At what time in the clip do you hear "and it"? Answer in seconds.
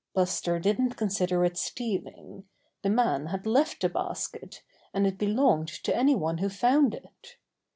4.95-5.19